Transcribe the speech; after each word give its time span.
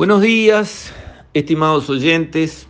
Buenos 0.00 0.22
días, 0.22 0.94
estimados 1.34 1.90
oyentes. 1.90 2.66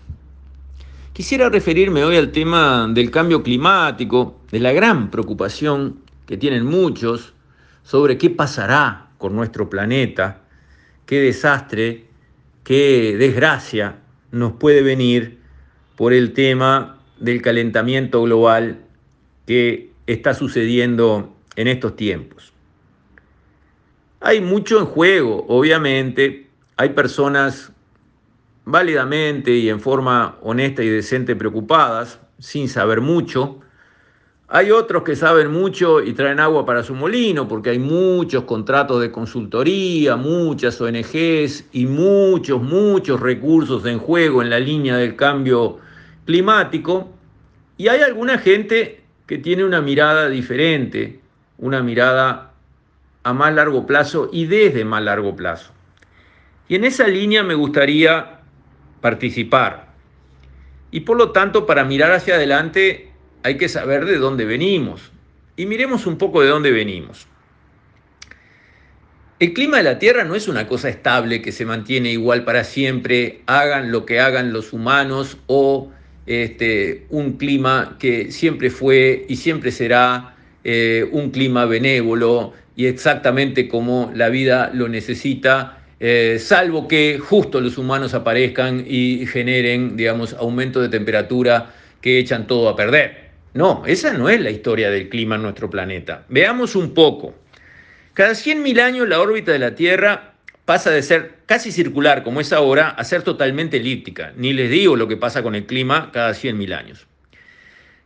Quisiera 1.12 1.48
referirme 1.48 2.02
hoy 2.02 2.16
al 2.16 2.32
tema 2.32 2.88
del 2.92 3.12
cambio 3.12 3.44
climático, 3.44 4.40
de 4.50 4.58
la 4.58 4.72
gran 4.72 5.12
preocupación 5.12 6.00
que 6.26 6.36
tienen 6.36 6.66
muchos 6.66 7.32
sobre 7.84 8.18
qué 8.18 8.30
pasará 8.30 9.10
con 9.16 9.36
nuestro 9.36 9.70
planeta, 9.70 10.42
qué 11.06 11.20
desastre, 11.20 12.08
qué 12.64 13.14
desgracia 13.16 14.00
nos 14.32 14.54
puede 14.54 14.82
venir 14.82 15.38
por 15.94 16.12
el 16.12 16.32
tema 16.32 16.98
del 17.20 17.42
calentamiento 17.42 18.24
global 18.24 18.80
que 19.46 19.92
está 20.08 20.34
sucediendo 20.34 21.32
en 21.54 21.68
estos 21.68 21.94
tiempos. 21.94 22.52
Hay 24.18 24.40
mucho 24.40 24.80
en 24.80 24.86
juego, 24.86 25.46
obviamente, 25.46 26.49
hay 26.80 26.88
personas 26.88 27.72
válidamente 28.64 29.50
y 29.50 29.68
en 29.68 29.80
forma 29.80 30.38
honesta 30.40 30.82
y 30.82 30.88
decente 30.88 31.36
preocupadas, 31.36 32.18
sin 32.38 32.70
saber 32.70 33.02
mucho. 33.02 33.60
Hay 34.48 34.70
otros 34.70 35.02
que 35.02 35.14
saben 35.14 35.52
mucho 35.52 36.02
y 36.02 36.14
traen 36.14 36.40
agua 36.40 36.64
para 36.64 36.82
su 36.82 36.94
molino, 36.94 37.46
porque 37.46 37.68
hay 37.68 37.78
muchos 37.78 38.44
contratos 38.44 39.02
de 39.02 39.12
consultoría, 39.12 40.16
muchas 40.16 40.80
ONGs 40.80 41.66
y 41.70 41.84
muchos, 41.84 42.62
muchos 42.62 43.20
recursos 43.20 43.84
en 43.84 43.98
juego 43.98 44.40
en 44.40 44.48
la 44.48 44.58
línea 44.58 44.96
del 44.96 45.16
cambio 45.16 45.80
climático. 46.24 47.10
Y 47.76 47.88
hay 47.88 48.00
alguna 48.00 48.38
gente 48.38 49.04
que 49.26 49.36
tiene 49.36 49.66
una 49.66 49.82
mirada 49.82 50.30
diferente, 50.30 51.20
una 51.58 51.82
mirada 51.82 52.54
a 53.22 53.34
más 53.34 53.52
largo 53.52 53.84
plazo 53.84 54.30
y 54.32 54.46
desde 54.46 54.86
más 54.86 55.02
largo 55.02 55.36
plazo. 55.36 55.74
Y 56.70 56.76
en 56.76 56.84
esa 56.84 57.08
línea 57.08 57.42
me 57.42 57.54
gustaría 57.54 58.42
participar. 59.00 59.88
Y 60.92 61.00
por 61.00 61.16
lo 61.16 61.32
tanto, 61.32 61.66
para 61.66 61.82
mirar 61.82 62.12
hacia 62.12 62.36
adelante 62.36 63.10
hay 63.42 63.56
que 63.56 63.68
saber 63.68 64.04
de 64.04 64.18
dónde 64.18 64.44
venimos. 64.44 65.10
Y 65.56 65.66
miremos 65.66 66.06
un 66.06 66.16
poco 66.16 66.42
de 66.42 66.46
dónde 66.46 66.70
venimos. 66.70 67.26
El 69.40 69.52
clima 69.52 69.78
de 69.78 69.82
la 69.82 69.98
Tierra 69.98 70.22
no 70.22 70.36
es 70.36 70.46
una 70.46 70.68
cosa 70.68 70.88
estable 70.88 71.42
que 71.42 71.50
se 71.50 71.66
mantiene 71.66 72.12
igual 72.12 72.44
para 72.44 72.62
siempre, 72.62 73.42
hagan 73.46 73.90
lo 73.90 74.06
que 74.06 74.20
hagan 74.20 74.52
los 74.52 74.72
humanos 74.72 75.38
o 75.48 75.90
este, 76.26 77.04
un 77.08 77.32
clima 77.32 77.96
que 77.98 78.30
siempre 78.30 78.70
fue 78.70 79.26
y 79.28 79.34
siempre 79.34 79.72
será 79.72 80.36
eh, 80.62 81.08
un 81.10 81.30
clima 81.30 81.64
benévolo 81.64 82.52
y 82.76 82.86
exactamente 82.86 83.66
como 83.66 84.12
la 84.14 84.28
vida 84.28 84.70
lo 84.72 84.86
necesita 84.88 85.79
eh, 86.00 86.38
salvo 86.40 86.88
que 86.88 87.18
justo 87.18 87.60
los 87.60 87.76
humanos 87.76 88.14
aparezcan 88.14 88.84
y 88.86 89.26
generen, 89.26 89.98
digamos, 89.98 90.32
aumento 90.32 90.80
de 90.80 90.88
temperatura 90.88 91.74
que 92.00 92.18
echan 92.18 92.46
todo 92.46 92.70
a 92.70 92.76
perder. 92.76 93.30
No, 93.52 93.82
esa 93.86 94.12
no 94.14 94.30
es 94.30 94.40
la 94.40 94.50
historia 94.50 94.90
del 94.90 95.10
clima 95.10 95.34
en 95.34 95.42
nuestro 95.42 95.68
planeta. 95.68 96.24
Veamos 96.30 96.74
un 96.74 96.94
poco. 96.94 97.34
Cada 98.14 98.32
100.000 98.32 98.80
años 98.80 99.08
la 99.08 99.20
órbita 99.20 99.52
de 99.52 99.58
la 99.58 99.74
Tierra 99.74 100.34
pasa 100.64 100.90
de 100.90 101.02
ser 101.02 101.34
casi 101.46 101.70
circular, 101.70 102.22
como 102.22 102.40
es 102.40 102.52
ahora, 102.52 102.90
a 102.90 103.04
ser 103.04 103.22
totalmente 103.22 103.76
elíptica. 103.76 104.32
Ni 104.36 104.52
les 104.52 104.70
digo 104.70 104.96
lo 104.96 105.06
que 105.06 105.16
pasa 105.16 105.42
con 105.42 105.54
el 105.54 105.66
clima 105.66 106.10
cada 106.12 106.30
100.000 106.30 106.74
años. 106.74 107.06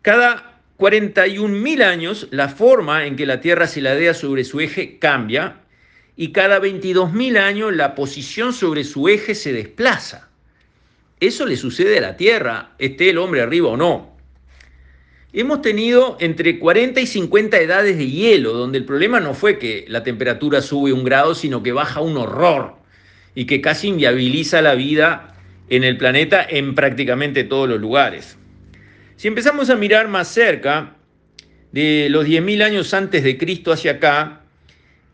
Cada 0.02 0.60
41.000 0.78 1.82
años, 1.84 2.26
la 2.30 2.48
forma 2.48 3.06
en 3.06 3.14
que 3.16 3.26
la 3.26 3.40
Tierra 3.40 3.68
se 3.68 3.80
ladea 3.80 4.14
sobre 4.14 4.44
su 4.44 4.60
eje 4.60 4.98
cambia 4.98 5.58
y 6.16 6.32
cada 6.32 6.60
22.000 6.60 7.38
años 7.38 7.74
la 7.74 7.94
posición 7.94 8.52
sobre 8.52 8.84
su 8.84 9.08
eje 9.08 9.34
se 9.34 9.52
desplaza. 9.52 10.28
Eso 11.20 11.46
le 11.46 11.56
sucede 11.56 11.98
a 11.98 12.02
la 12.02 12.16
Tierra, 12.16 12.74
esté 12.78 13.10
el 13.10 13.18
hombre 13.18 13.40
arriba 13.40 13.68
o 13.68 13.76
no. 13.76 14.14
Hemos 15.32 15.62
tenido 15.62 16.16
entre 16.20 16.60
40 16.60 17.00
y 17.00 17.06
50 17.06 17.58
edades 17.58 17.98
de 17.98 18.08
hielo, 18.08 18.52
donde 18.52 18.78
el 18.78 18.84
problema 18.84 19.18
no 19.18 19.34
fue 19.34 19.58
que 19.58 19.84
la 19.88 20.04
temperatura 20.04 20.62
sube 20.62 20.92
un 20.92 21.02
grado, 21.02 21.34
sino 21.34 21.62
que 21.62 21.72
baja 21.72 22.00
un 22.00 22.16
horror 22.16 22.76
y 23.34 23.46
que 23.46 23.60
casi 23.60 23.88
inviabiliza 23.88 24.62
la 24.62 24.76
vida 24.76 25.34
en 25.68 25.82
el 25.82 25.96
planeta 25.96 26.46
en 26.48 26.76
prácticamente 26.76 27.42
todos 27.42 27.68
los 27.68 27.80
lugares. 27.80 28.38
Si 29.16 29.26
empezamos 29.26 29.70
a 29.70 29.76
mirar 29.76 30.06
más 30.06 30.28
cerca, 30.28 30.94
de 31.72 32.06
los 32.08 32.24
10.000 32.24 32.62
años 32.62 32.94
antes 32.94 33.24
de 33.24 33.36
Cristo 33.36 33.72
hacia 33.72 33.92
acá, 33.92 34.43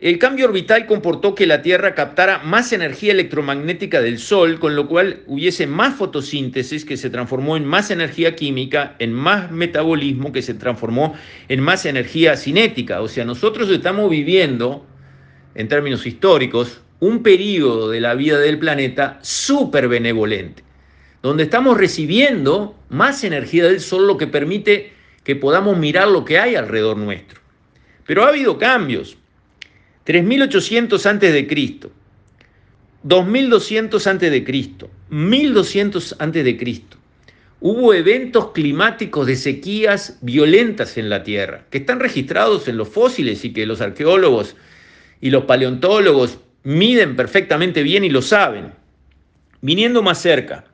el 0.00 0.18
cambio 0.18 0.46
orbital 0.46 0.86
comportó 0.86 1.34
que 1.34 1.46
la 1.46 1.60
Tierra 1.60 1.94
captara 1.94 2.38
más 2.38 2.72
energía 2.72 3.12
electromagnética 3.12 4.00
del 4.00 4.18
Sol, 4.18 4.58
con 4.58 4.74
lo 4.74 4.88
cual 4.88 5.20
hubiese 5.26 5.66
más 5.66 5.94
fotosíntesis 5.94 6.86
que 6.86 6.96
se 6.96 7.10
transformó 7.10 7.58
en 7.58 7.66
más 7.66 7.90
energía 7.90 8.34
química, 8.34 8.96
en 8.98 9.12
más 9.12 9.50
metabolismo 9.50 10.32
que 10.32 10.40
se 10.40 10.54
transformó 10.54 11.14
en 11.48 11.60
más 11.60 11.84
energía 11.84 12.38
cinética. 12.38 13.02
O 13.02 13.08
sea, 13.08 13.26
nosotros 13.26 13.68
estamos 13.68 14.08
viviendo, 14.08 14.86
en 15.54 15.68
términos 15.68 16.06
históricos, 16.06 16.80
un 16.98 17.22
periodo 17.22 17.90
de 17.90 18.00
la 18.00 18.14
vida 18.14 18.38
del 18.38 18.58
planeta 18.58 19.18
súper 19.20 19.86
benevolente, 19.86 20.64
donde 21.22 21.42
estamos 21.42 21.76
recibiendo 21.76 22.74
más 22.88 23.22
energía 23.22 23.64
del 23.64 23.80
Sol, 23.80 24.06
lo 24.06 24.16
que 24.16 24.26
permite 24.26 24.94
que 25.24 25.36
podamos 25.36 25.76
mirar 25.76 26.08
lo 26.08 26.24
que 26.24 26.38
hay 26.38 26.54
alrededor 26.54 26.96
nuestro. 26.96 27.38
Pero 28.06 28.24
ha 28.24 28.28
habido 28.28 28.56
cambios. 28.56 29.18
3800 30.10 31.06
antes 31.06 31.32
de 31.32 31.46
Cristo, 31.46 31.92
2200 33.04 34.08
antes 34.08 34.32
de 34.32 34.42
Cristo, 34.42 34.90
1200 35.10 36.16
antes 36.18 36.44
de 36.44 36.56
Cristo. 36.56 36.96
Hubo 37.60 37.94
eventos 37.94 38.50
climáticos 38.50 39.28
de 39.28 39.36
sequías 39.36 40.18
violentas 40.20 40.96
en 40.96 41.10
la 41.10 41.22
Tierra, 41.22 41.64
que 41.70 41.78
están 41.78 42.00
registrados 42.00 42.66
en 42.66 42.76
los 42.76 42.88
fósiles 42.88 43.44
y 43.44 43.52
que 43.52 43.66
los 43.66 43.80
arqueólogos 43.80 44.56
y 45.20 45.30
los 45.30 45.44
paleontólogos 45.44 46.38
miden 46.64 47.14
perfectamente 47.14 47.84
bien 47.84 48.02
y 48.02 48.10
lo 48.10 48.20
saben. 48.20 48.72
Viniendo 49.60 50.02
más 50.02 50.20
cerca, 50.20 50.64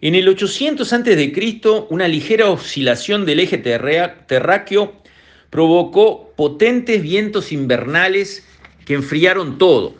en 0.00 0.14
el 0.14 0.28
800 0.28 0.92
antes 0.92 1.16
de 1.16 1.32
Cristo, 1.32 1.88
una 1.90 2.06
ligera 2.06 2.48
oscilación 2.48 3.26
del 3.26 3.40
eje 3.40 3.58
terráqueo 3.58 4.94
provocó 5.50 6.32
potentes 6.36 7.02
vientos 7.02 7.50
invernales 7.50 8.46
que 8.90 8.96
enfriaron 8.96 9.56
todo. 9.56 9.94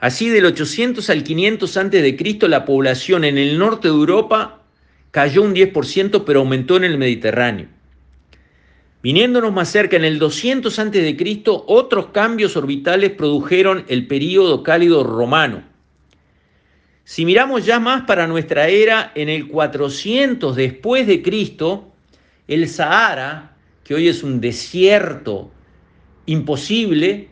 Así 0.00 0.28
del 0.28 0.46
800 0.46 1.08
al 1.08 1.22
500 1.22 1.76
a.C. 1.76 2.48
la 2.48 2.64
población 2.64 3.22
en 3.22 3.38
el 3.38 3.60
norte 3.60 3.86
de 3.86 3.94
Europa 3.94 4.64
cayó 5.12 5.42
un 5.42 5.54
10%, 5.54 6.24
pero 6.26 6.40
aumentó 6.40 6.76
en 6.78 6.82
el 6.82 6.98
Mediterráneo. 6.98 7.68
Viniéndonos 9.04 9.52
más 9.52 9.68
cerca, 9.68 9.94
en 9.94 10.04
el 10.04 10.18
200 10.18 10.76
a.C., 10.76 11.42
otros 11.44 12.06
cambios 12.06 12.56
orbitales 12.56 13.12
produjeron 13.12 13.84
el 13.86 14.08
período 14.08 14.64
cálido 14.64 15.04
romano. 15.04 15.62
Si 17.04 17.24
miramos 17.24 17.64
ya 17.64 17.78
más 17.78 18.02
para 18.02 18.26
nuestra 18.26 18.66
era, 18.66 19.12
en 19.14 19.28
el 19.28 19.46
400 19.46 20.56
después 20.56 21.06
de 21.06 21.22
Cristo, 21.22 21.92
el 22.48 22.68
Sahara 22.68 23.54
que 23.84 23.94
hoy 23.94 24.08
es 24.08 24.24
un 24.24 24.40
desierto 24.40 25.52
imposible, 26.26 27.28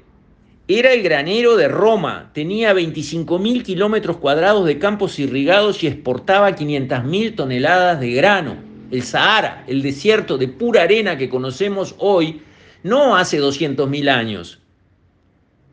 era 0.79 0.93
el 0.93 1.03
granero 1.03 1.57
de 1.57 1.69
Roma, 1.69 2.31
tenía 2.33 2.73
25.000 2.73 3.63
kilómetros 3.63 4.19
cuadrados 4.19 4.65
de 4.67 4.79
campos 4.79 5.19
irrigados 5.19 5.83
y 5.83 5.89
exportaba 5.89 6.55
500.000 6.55 7.35
toneladas 7.35 7.99
de 8.01 8.13
grano. 8.13 8.57
El 8.91 9.03
Sahara, 9.03 9.65
el 9.67 9.83
desierto 9.83 10.39
de 10.39 10.49
pura 10.49 10.83
arena 10.83 11.17
que 11.17 11.29
conocemos 11.29 11.95
hoy, 11.99 12.43
no 12.83 13.17
hace 13.17 13.41
200.000 13.41 14.09
años, 14.09 14.61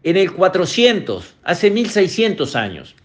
en 0.04 0.18
el 0.18 0.32
400, 0.34 1.36
hace 1.44 1.74
1.600 1.74 2.56
años. 2.56 2.96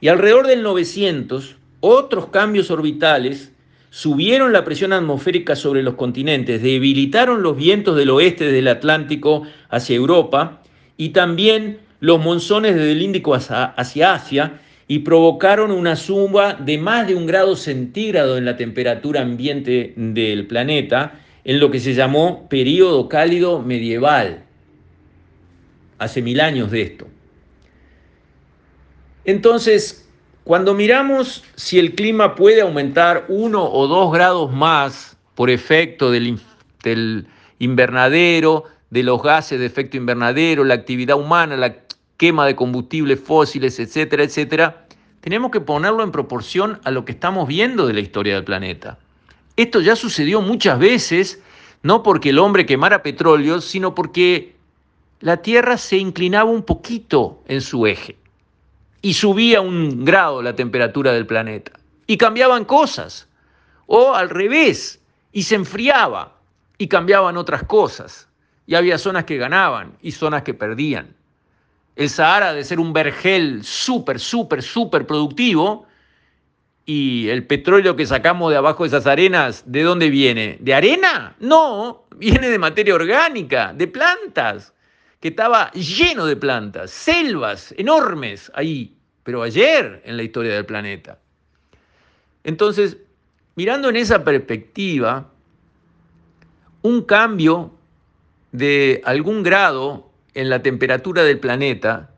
Y 0.00 0.08
alrededor 0.08 0.46
del 0.46 0.62
900, 0.62 1.56
otros 1.80 2.26
cambios 2.26 2.70
orbitales 2.70 3.52
subieron 3.90 4.52
la 4.52 4.64
presión 4.64 4.92
atmosférica 4.92 5.56
sobre 5.56 5.82
los 5.82 5.94
continentes, 5.94 6.62
debilitaron 6.62 7.42
los 7.42 7.56
vientos 7.56 7.96
del 7.96 8.10
oeste 8.10 8.50
del 8.50 8.68
Atlántico 8.68 9.42
hacia 9.68 9.96
Europa 9.96 10.61
y 10.96 11.10
también 11.10 11.78
los 12.00 12.20
monzones 12.20 12.74
desde 12.74 12.92
el 12.92 13.02
Índico 13.02 13.34
hacia, 13.34 13.74
Asia 14.12 14.60
y 14.88 15.00
provocaron 15.00 15.70
una 15.70 15.96
suba 15.96 16.54
de 16.54 16.78
más 16.78 17.06
de 17.06 17.14
un 17.14 17.26
grado 17.26 17.56
centígrado 17.56 18.36
en 18.36 18.44
la 18.44 18.56
temperatura 18.56 19.22
ambiente 19.22 19.94
del 19.96 20.46
planeta 20.46 21.20
en 21.44 21.60
lo 21.60 21.70
que 21.70 21.80
se 21.80 21.94
llamó 21.94 22.48
período 22.48 23.08
cálido 23.08 23.60
medieval, 23.60 24.44
hace 25.98 26.22
mil 26.22 26.40
años 26.40 26.70
de 26.70 26.82
esto. 26.82 27.06
Entonces, 29.24 30.08
cuando 30.44 30.74
miramos 30.74 31.44
si 31.54 31.78
el 31.78 31.94
clima 31.94 32.34
puede 32.34 32.62
aumentar 32.62 33.26
uno 33.28 33.64
o 33.64 33.86
dos 33.86 34.12
grados 34.12 34.52
más 34.52 35.16
por 35.34 35.50
efecto 35.50 36.10
del, 36.10 36.38
invernadero, 37.58 38.64
de 38.92 39.02
los 39.02 39.22
gases 39.22 39.58
de 39.58 39.64
efecto 39.64 39.96
invernadero, 39.96 40.64
la 40.64 40.74
actividad 40.74 41.16
humana, 41.16 41.56
la 41.56 41.76
quema 42.18 42.44
de 42.44 42.54
combustibles 42.54 43.18
fósiles, 43.18 43.78
etcétera, 43.78 44.22
etcétera, 44.22 44.86
tenemos 45.22 45.50
que 45.50 45.62
ponerlo 45.62 46.02
en 46.02 46.12
proporción 46.12 46.78
a 46.84 46.90
lo 46.90 47.06
que 47.06 47.12
estamos 47.12 47.48
viendo 47.48 47.86
de 47.86 47.94
la 47.94 48.00
historia 48.00 48.34
del 48.34 48.44
planeta. 48.44 48.98
Esto 49.56 49.80
ya 49.80 49.96
sucedió 49.96 50.42
muchas 50.42 50.78
veces, 50.78 51.40
no 51.82 52.02
porque 52.02 52.28
el 52.28 52.38
hombre 52.38 52.66
quemara 52.66 53.02
petróleo, 53.02 53.62
sino 53.62 53.94
porque 53.94 54.56
la 55.20 55.38
Tierra 55.38 55.78
se 55.78 55.96
inclinaba 55.96 56.50
un 56.50 56.62
poquito 56.62 57.42
en 57.48 57.62
su 57.62 57.86
eje 57.86 58.18
y 59.00 59.14
subía 59.14 59.62
un 59.62 60.04
grado 60.04 60.42
la 60.42 60.54
temperatura 60.54 61.12
del 61.12 61.24
planeta. 61.26 61.72
Y 62.06 62.18
cambiaban 62.18 62.66
cosas. 62.66 63.26
O 63.86 64.12
al 64.12 64.28
revés, 64.28 65.00
y 65.32 65.44
se 65.44 65.54
enfriaba 65.54 66.36
y 66.76 66.88
cambiaban 66.88 67.38
otras 67.38 67.62
cosas. 67.62 68.28
Y 68.66 68.74
había 68.74 68.98
zonas 68.98 69.24
que 69.24 69.36
ganaban 69.36 69.96
y 70.02 70.12
zonas 70.12 70.42
que 70.42 70.54
perdían. 70.54 71.14
El 71.96 72.08
Sahara 72.08 72.52
de 72.52 72.64
ser 72.64 72.80
un 72.80 72.92
vergel 72.92 73.64
súper, 73.64 74.18
súper, 74.18 74.62
súper 74.62 75.06
productivo 75.06 75.86
y 76.84 77.28
el 77.28 77.46
petróleo 77.46 77.94
que 77.96 78.06
sacamos 78.06 78.50
de 78.50 78.56
abajo 78.56 78.82
de 78.82 78.88
esas 78.88 79.06
arenas, 79.06 79.62
¿de 79.66 79.82
dónde 79.82 80.10
viene? 80.10 80.56
¿De 80.60 80.74
arena? 80.74 81.36
No, 81.38 82.06
viene 82.16 82.48
de 82.48 82.58
materia 82.58 82.94
orgánica, 82.94 83.72
de 83.72 83.86
plantas, 83.86 84.72
que 85.20 85.28
estaba 85.28 85.70
lleno 85.72 86.26
de 86.26 86.34
plantas, 86.34 86.90
selvas 86.90 87.72
enormes 87.78 88.50
ahí, 88.54 88.96
pero 89.22 89.42
ayer 89.42 90.02
en 90.04 90.16
la 90.16 90.24
historia 90.24 90.54
del 90.54 90.66
planeta. 90.66 91.18
Entonces, 92.42 92.96
mirando 93.54 93.88
en 93.88 93.96
esa 93.96 94.24
perspectiva, 94.24 95.30
un 96.82 97.02
cambio 97.02 97.72
de 98.52 99.00
algún 99.04 99.42
grado 99.42 100.10
en 100.34 100.50
la 100.50 100.62
temperatura 100.62 101.24
del 101.24 101.40
planeta 101.40 102.10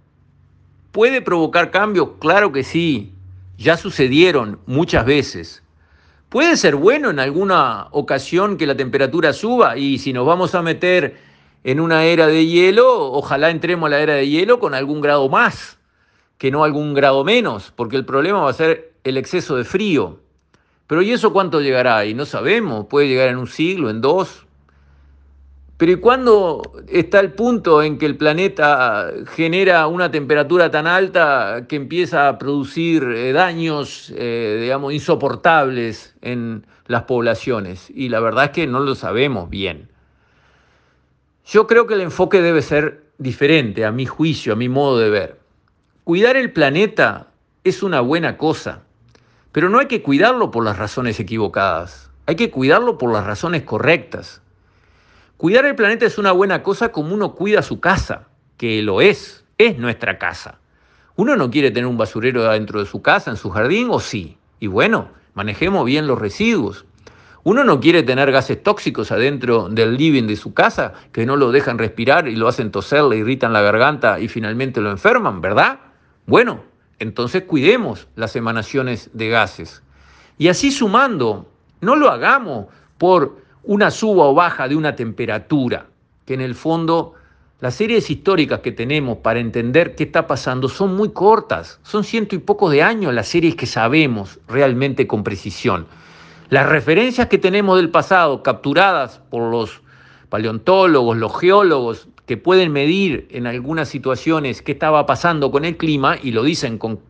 puede 0.92 1.22
provocar 1.22 1.70
cambios, 1.70 2.10
claro 2.20 2.52
que 2.52 2.62
sí, 2.62 3.12
ya 3.56 3.76
sucedieron 3.76 4.58
muchas 4.66 5.06
veces. 5.06 5.62
Puede 6.28 6.56
ser 6.56 6.74
bueno 6.74 7.10
en 7.10 7.20
alguna 7.20 7.86
ocasión 7.92 8.56
que 8.56 8.66
la 8.66 8.76
temperatura 8.76 9.32
suba 9.32 9.76
y 9.76 9.98
si 9.98 10.12
nos 10.12 10.26
vamos 10.26 10.54
a 10.54 10.62
meter 10.62 11.16
en 11.62 11.80
una 11.80 12.04
era 12.04 12.26
de 12.26 12.46
hielo, 12.46 13.12
ojalá 13.12 13.50
entremos 13.50 13.86
a 13.86 13.90
la 13.90 14.00
era 14.00 14.14
de 14.14 14.28
hielo 14.28 14.58
con 14.58 14.74
algún 14.74 15.00
grado 15.00 15.28
más, 15.28 15.78
que 16.38 16.50
no 16.50 16.64
algún 16.64 16.94
grado 16.94 17.24
menos, 17.24 17.72
porque 17.74 17.96
el 17.96 18.04
problema 18.04 18.40
va 18.40 18.50
a 18.50 18.54
ser 18.54 18.92
el 19.04 19.16
exceso 19.16 19.56
de 19.56 19.64
frío. 19.64 20.18
Pero 20.86 21.02
¿y 21.02 21.12
eso 21.12 21.32
cuánto 21.32 21.60
llegará? 21.60 22.04
Y 22.04 22.14
no 22.14 22.26
sabemos, 22.26 22.86
puede 22.86 23.08
llegar 23.08 23.28
en 23.28 23.38
un 23.38 23.46
siglo, 23.46 23.88
en 23.88 24.00
dos, 24.00 24.44
pero 25.76 25.90
¿y 25.92 25.96
cuándo 25.96 26.62
está 26.88 27.18
el 27.18 27.32
punto 27.32 27.82
en 27.82 27.98
que 27.98 28.06
el 28.06 28.16
planeta 28.16 29.10
genera 29.34 29.86
una 29.88 30.10
temperatura 30.10 30.70
tan 30.70 30.86
alta 30.86 31.66
que 31.68 31.74
empieza 31.74 32.28
a 32.28 32.38
producir 32.38 33.02
eh, 33.02 33.32
daños, 33.32 34.12
eh, 34.16 34.58
digamos, 34.62 34.92
insoportables 34.92 36.14
en 36.22 36.64
las 36.86 37.02
poblaciones? 37.04 37.90
Y 37.90 38.08
la 38.08 38.20
verdad 38.20 38.44
es 38.44 38.50
que 38.50 38.66
no 38.68 38.78
lo 38.80 38.94
sabemos 38.94 39.50
bien. 39.50 39.88
Yo 41.44 41.66
creo 41.66 41.86
que 41.88 41.94
el 41.94 42.02
enfoque 42.02 42.40
debe 42.40 42.62
ser 42.62 43.04
diferente, 43.18 43.84
a 43.84 43.90
mi 43.90 44.06
juicio, 44.06 44.52
a 44.52 44.56
mi 44.56 44.68
modo 44.68 44.98
de 44.98 45.10
ver. 45.10 45.40
Cuidar 46.04 46.36
el 46.36 46.52
planeta 46.52 47.28
es 47.64 47.82
una 47.82 48.00
buena 48.00 48.38
cosa, 48.38 48.82
pero 49.50 49.68
no 49.68 49.80
hay 49.80 49.86
que 49.86 50.02
cuidarlo 50.02 50.50
por 50.50 50.64
las 50.64 50.78
razones 50.78 51.18
equivocadas, 51.18 52.10
hay 52.26 52.36
que 52.36 52.50
cuidarlo 52.50 52.96
por 52.96 53.12
las 53.12 53.24
razones 53.24 53.64
correctas. 53.64 54.40
Cuidar 55.36 55.66
el 55.66 55.74
planeta 55.74 56.06
es 56.06 56.16
una 56.16 56.30
buena 56.30 56.62
cosa 56.62 56.92
como 56.92 57.12
uno 57.12 57.34
cuida 57.34 57.62
su 57.62 57.80
casa, 57.80 58.28
que 58.56 58.82
lo 58.82 59.00
es, 59.00 59.44
es 59.58 59.78
nuestra 59.78 60.18
casa. 60.18 60.60
Uno 61.16 61.36
no 61.36 61.50
quiere 61.50 61.70
tener 61.70 61.86
un 61.86 61.96
basurero 61.96 62.44
dentro 62.44 62.78
de 62.78 62.86
su 62.86 63.02
casa, 63.02 63.30
en 63.30 63.36
su 63.36 63.50
jardín, 63.50 63.88
o 63.90 63.98
sí. 63.98 64.38
Y 64.60 64.68
bueno, 64.68 65.10
manejemos 65.34 65.84
bien 65.86 66.06
los 66.06 66.18
residuos. 66.20 66.86
Uno 67.42 67.62
no 67.62 67.80
quiere 67.80 68.02
tener 68.02 68.32
gases 68.32 68.62
tóxicos 68.62 69.12
adentro 69.12 69.68
del 69.68 69.96
living 69.96 70.26
de 70.26 70.36
su 70.36 70.54
casa 70.54 70.94
que 71.12 71.26
no 71.26 71.36
lo 71.36 71.52
dejan 71.52 71.78
respirar 71.78 72.26
y 72.26 72.36
lo 72.36 72.48
hacen 72.48 72.70
toser, 72.70 73.04
le 73.04 73.18
irritan 73.18 73.52
la 73.52 73.60
garganta 73.60 74.18
y 74.18 74.28
finalmente 74.28 74.80
lo 74.80 74.90
enferman, 74.90 75.40
¿verdad? 75.40 75.80
Bueno, 76.26 76.64
entonces 77.00 77.42
cuidemos 77.42 78.08
las 78.14 78.34
emanaciones 78.34 79.10
de 79.12 79.28
gases. 79.28 79.82
Y 80.38 80.48
así 80.48 80.72
sumando, 80.72 81.50
no 81.80 81.96
lo 81.96 82.10
hagamos 82.10 82.68
por 82.96 83.43
una 83.66 83.90
suba 83.90 84.26
o 84.26 84.34
baja 84.34 84.68
de 84.68 84.76
una 84.76 84.94
temperatura, 84.94 85.86
que 86.26 86.34
en 86.34 86.40
el 86.40 86.54
fondo 86.54 87.14
las 87.60 87.74
series 87.74 88.10
históricas 88.10 88.60
que 88.60 88.72
tenemos 88.72 89.18
para 89.18 89.40
entender 89.40 89.94
qué 89.94 90.04
está 90.04 90.26
pasando 90.26 90.68
son 90.68 90.94
muy 90.96 91.10
cortas, 91.12 91.80
son 91.82 92.04
ciento 92.04 92.34
y 92.34 92.38
pocos 92.38 92.70
de 92.72 92.82
años 92.82 93.14
las 93.14 93.28
series 93.28 93.54
que 93.54 93.66
sabemos 93.66 94.38
realmente 94.48 95.06
con 95.06 95.24
precisión. 95.24 95.86
Las 96.50 96.68
referencias 96.68 97.28
que 97.28 97.38
tenemos 97.38 97.78
del 97.78 97.90
pasado, 97.90 98.42
capturadas 98.42 99.20
por 99.30 99.50
los 99.50 99.80
paleontólogos, 100.28 101.16
los 101.16 101.38
geólogos, 101.38 102.08
que 102.26 102.36
pueden 102.36 102.72
medir 102.72 103.28
en 103.30 103.46
algunas 103.46 103.88
situaciones 103.88 104.62
qué 104.62 104.72
estaba 104.72 105.06
pasando 105.06 105.50
con 105.50 105.64
el 105.64 105.76
clima 105.76 106.16
y 106.22 106.32
lo 106.32 106.42
dicen 106.42 106.78
con, 106.78 107.00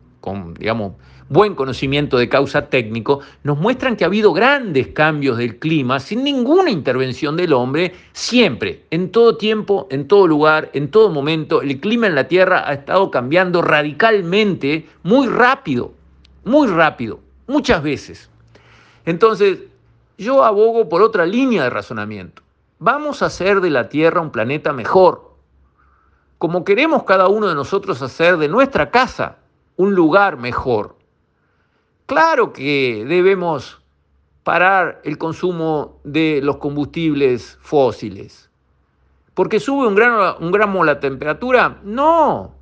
digamos, 0.57 0.93
buen 1.27 1.55
conocimiento 1.55 2.17
de 2.17 2.29
causa 2.29 2.69
técnico, 2.69 3.21
nos 3.43 3.57
muestran 3.57 3.95
que 3.95 4.03
ha 4.03 4.07
habido 4.07 4.33
grandes 4.33 4.87
cambios 4.89 5.37
del 5.37 5.57
clima 5.57 5.99
sin 5.99 6.23
ninguna 6.23 6.69
intervención 6.69 7.35
del 7.35 7.53
hombre, 7.53 7.95
siempre, 8.13 8.83
en 8.91 9.11
todo 9.11 9.37
tiempo, 9.37 9.87
en 9.89 10.07
todo 10.07 10.27
lugar, 10.27 10.69
en 10.73 10.89
todo 10.91 11.09
momento. 11.09 11.61
El 11.61 11.79
clima 11.79 12.07
en 12.07 12.15
la 12.15 12.27
Tierra 12.27 12.67
ha 12.67 12.73
estado 12.73 13.09
cambiando 13.09 13.61
radicalmente, 13.61 14.87
muy 15.03 15.27
rápido, 15.27 15.93
muy 16.43 16.67
rápido, 16.67 17.19
muchas 17.47 17.81
veces. 17.81 18.29
Entonces, 19.05 19.59
yo 20.17 20.43
abogo 20.43 20.87
por 20.89 21.01
otra 21.01 21.25
línea 21.25 21.63
de 21.63 21.69
razonamiento. 21.69 22.41
Vamos 22.79 23.21
a 23.21 23.27
hacer 23.27 23.61
de 23.61 23.69
la 23.69 23.89
Tierra 23.89 24.21
un 24.21 24.31
planeta 24.31 24.73
mejor, 24.73 25.33
como 26.37 26.63
queremos 26.63 27.03
cada 27.03 27.27
uno 27.27 27.47
de 27.47 27.55
nosotros 27.55 28.01
hacer 28.01 28.37
de 28.37 28.49
nuestra 28.49 28.91
casa 28.91 29.37
un 29.77 29.95
lugar 29.95 30.37
mejor. 30.37 30.95
Claro 32.05 32.53
que 32.53 33.03
debemos 33.07 33.81
parar 34.43 35.01
el 35.03 35.17
consumo 35.17 35.99
de 36.03 36.39
los 36.43 36.57
combustibles 36.57 37.57
fósiles. 37.61 38.49
¿Porque 39.33 39.59
sube 39.59 39.87
un 39.87 39.95
gramo, 39.95 40.37
un 40.39 40.51
gramo 40.51 40.83
la 40.83 40.99
temperatura? 40.99 41.79
No, 41.83 42.55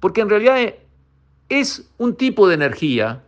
porque 0.00 0.20
en 0.20 0.30
realidad 0.30 0.74
es 1.48 1.90
un 1.98 2.14
tipo 2.14 2.48
de 2.48 2.54
energía 2.54 3.24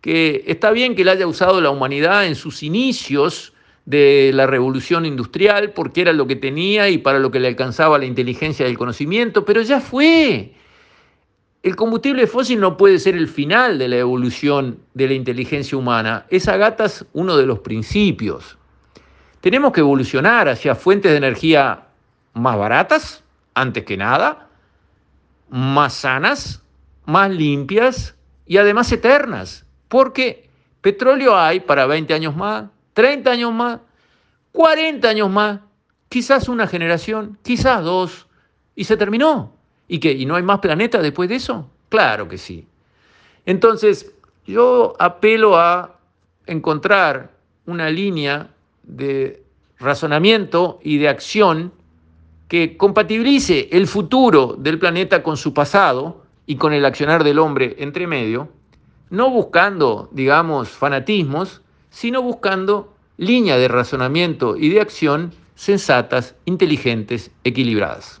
que 0.00 0.44
está 0.46 0.70
bien 0.70 0.94
que 0.94 1.04
la 1.04 1.12
haya 1.12 1.26
usado 1.26 1.60
la 1.60 1.70
humanidad 1.70 2.26
en 2.26 2.34
sus 2.34 2.62
inicios 2.62 3.52
de 3.84 4.32
la 4.34 4.46
revolución 4.46 5.06
industrial, 5.06 5.72
porque 5.72 6.00
era 6.00 6.12
lo 6.12 6.26
que 6.26 6.36
tenía 6.36 6.88
y 6.88 6.98
para 6.98 7.20
lo 7.20 7.30
que 7.30 7.38
le 7.38 7.48
alcanzaba 7.48 7.98
la 7.98 8.06
inteligencia 8.06 8.66
y 8.66 8.70
el 8.70 8.78
conocimiento, 8.78 9.44
pero 9.44 9.62
ya 9.62 9.80
fue. 9.80 10.54
El 11.66 11.74
combustible 11.74 12.28
fósil 12.28 12.60
no 12.60 12.76
puede 12.76 13.00
ser 13.00 13.16
el 13.16 13.26
final 13.26 13.76
de 13.76 13.88
la 13.88 13.96
evolución 13.96 14.78
de 14.94 15.08
la 15.08 15.14
inteligencia 15.14 15.76
humana. 15.76 16.24
Esa 16.30 16.56
gata 16.56 16.84
es 16.84 17.04
uno 17.12 17.36
de 17.36 17.44
los 17.44 17.58
principios. 17.58 18.56
Tenemos 19.40 19.72
que 19.72 19.80
evolucionar 19.80 20.48
hacia 20.48 20.76
fuentes 20.76 21.10
de 21.10 21.16
energía 21.16 21.88
más 22.34 22.56
baratas, 22.56 23.24
antes 23.54 23.84
que 23.84 23.96
nada, 23.96 24.48
más 25.48 25.94
sanas, 25.94 26.62
más 27.04 27.32
limpias 27.32 28.14
y 28.46 28.58
además 28.58 28.92
eternas. 28.92 29.66
Porque 29.88 30.48
petróleo 30.82 31.36
hay 31.36 31.58
para 31.58 31.86
20 31.86 32.14
años 32.14 32.36
más, 32.36 32.66
30 32.92 33.28
años 33.28 33.52
más, 33.52 33.80
40 34.52 35.08
años 35.08 35.30
más, 35.30 35.58
quizás 36.10 36.48
una 36.48 36.68
generación, 36.68 37.36
quizás 37.42 37.82
dos, 37.82 38.28
y 38.76 38.84
se 38.84 38.96
terminó. 38.96 39.55
¿Y 39.88 39.98
qué? 39.98 40.12
¿Y 40.12 40.26
no 40.26 40.36
hay 40.36 40.42
más 40.42 40.60
planetas 40.60 41.02
después 41.02 41.28
de 41.28 41.36
eso? 41.36 41.70
Claro 41.88 42.28
que 42.28 42.38
sí. 42.38 42.66
Entonces, 43.44 44.12
yo 44.46 44.94
apelo 44.98 45.56
a 45.56 45.98
encontrar 46.46 47.30
una 47.66 47.90
línea 47.90 48.50
de 48.82 49.42
razonamiento 49.78 50.80
y 50.82 50.98
de 50.98 51.08
acción 51.08 51.72
que 52.48 52.76
compatibilice 52.76 53.68
el 53.72 53.86
futuro 53.86 54.54
del 54.58 54.78
planeta 54.78 55.22
con 55.22 55.36
su 55.36 55.52
pasado 55.52 56.22
y 56.46 56.56
con 56.56 56.72
el 56.72 56.84
accionar 56.84 57.24
del 57.24 57.40
hombre 57.40 57.74
entre 57.78 58.06
medio, 58.06 58.48
no 59.10 59.30
buscando, 59.30 60.08
digamos, 60.12 60.68
fanatismos, 60.68 61.60
sino 61.90 62.22
buscando 62.22 62.94
líneas 63.16 63.58
de 63.58 63.68
razonamiento 63.68 64.56
y 64.56 64.68
de 64.68 64.80
acción 64.80 65.32
sensatas, 65.56 66.34
inteligentes, 66.44 67.30
equilibradas. 67.42 68.20